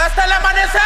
[0.00, 0.80] hasta el amanecer.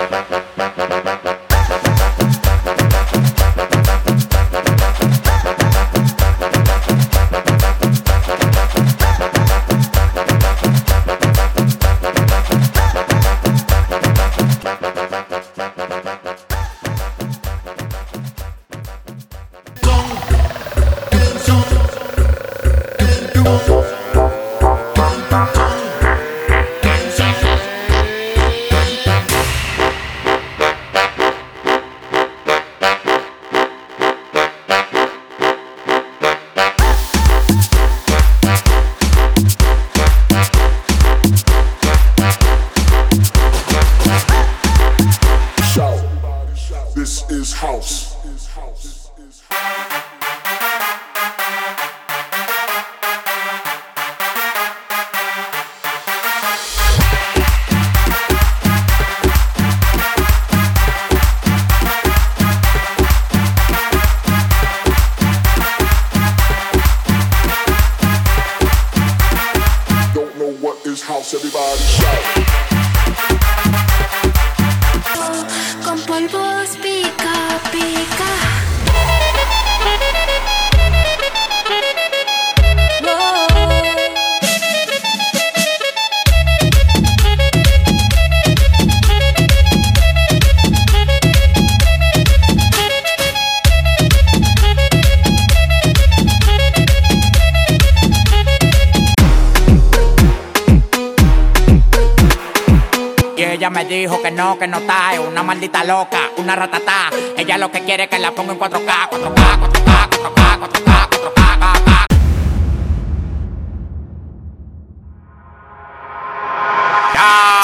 [103.61, 107.11] ella me dijo que no, que no está, es una maldita loca, una ratata.
[107.37, 111.09] Ella lo que quiere es que la ponga en 4K, 4K, 4K, 4K, 4K, 4K,
[111.11, 112.05] 4K.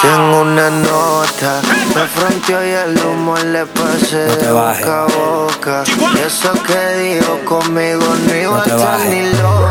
[0.03, 1.61] Tengo una nota,
[1.95, 5.83] me fronteó y el humo le pasé de boca a boca.
[6.13, 9.66] Y eso que dijo conmigo no iba a estar ni loca.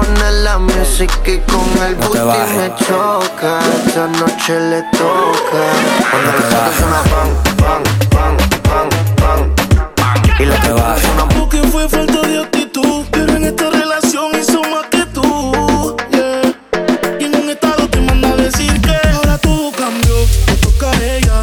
[0.00, 2.18] Pone la música y con el booty
[2.56, 3.58] me choca.
[3.86, 5.62] Esta noche le toca.
[6.10, 7.28] Cuando le saca suena pan,
[7.58, 10.36] pan, pan, pan, pan.
[10.38, 14.86] Y la que suena Porque fue falta de actitud, pero en esta relación hizo más
[14.90, 15.94] que tú.
[16.12, 16.54] yeah.
[17.18, 20.16] Y en un estado te manda a decir que ahora todo cambió,
[20.46, 21.42] me toca a ella.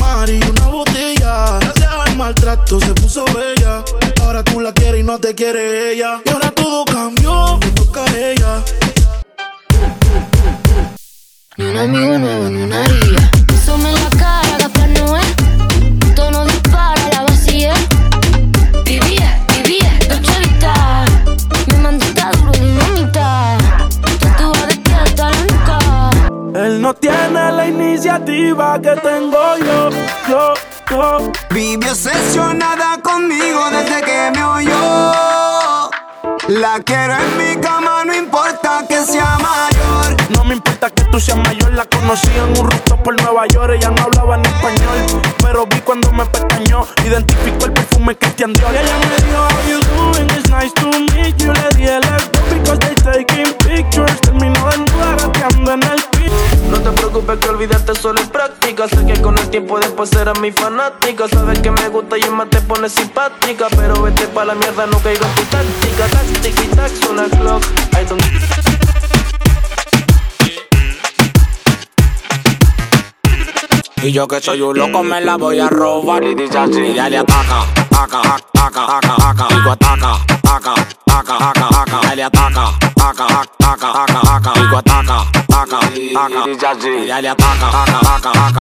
[0.00, 1.58] Mari, una botella.
[1.60, 3.84] Gracias al maltrato se puso bella.
[4.22, 6.20] Ahora tú la quieres y no te quiere ella.
[11.86, 13.30] Ni una haría.
[13.54, 15.20] Asome en la cara, Gaspar Noé.
[16.16, 17.74] Tono dispara, la vacía.
[18.86, 21.04] Vivía, vivía, Dolce Vita.
[21.66, 23.58] Mi mandita duro, mi mamita.
[24.18, 26.58] Tatuada de pie hasta la nuca.
[26.64, 29.90] Él no tiene la iniciativa que tengo yo,
[30.26, 30.54] yo,
[30.90, 31.32] yo.
[31.50, 35.53] Vive obsesionada conmigo desde que me oyó.
[36.48, 40.14] La quiero en mi cama, no importa que sea mayor.
[40.28, 43.72] No me importa que tú seas mayor, la conocí en un rooftop por Nueva York.
[43.74, 46.86] Ella no hablaba ni español, pero vi cuando me pestañó.
[47.02, 48.74] Identificó el perfume Christian Dior.
[48.74, 50.30] Y ella me dijo, How you doing?
[50.38, 51.50] It's nice to meet you.
[51.50, 54.20] Le dije, let's go because they taking pictures.
[54.20, 56.32] Terminó desnuda gateando en el beach.
[56.70, 60.38] No te preocupes que olvidarte solo es práctica Sé que con el tiempo después serás
[60.40, 64.54] mi fanática Sabes que me gusta y más te pones simpática Pero vete pa' la
[64.54, 68.22] mierda, no caigo en tu táctica tac, clock I don't...
[74.04, 76.78] Y yo que soy un loco me la voy a robar y dice así.
[76.78, 79.48] Y dale ataca, ataca, ataca, ataca, ataca.
[79.48, 80.74] Digo ataca, ataca,
[81.06, 82.00] ataca, ataca, ataca.
[82.02, 84.60] Dale ataca, ataca, ataca, ataca, ataca.
[84.60, 86.46] Digo ataca, ataca, ataca.
[86.46, 86.88] Y dice así.
[86.88, 88.46] Y dale ataca, ataca, ataca,